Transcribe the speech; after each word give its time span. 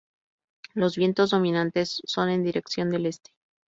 Los 0.73 0.95
vientos 0.97 1.29
dominantes 1.29 2.01
son 2.05 2.29
en 2.31 2.43
dirección 2.43 2.89
del 2.89 3.05
este. 3.05 3.35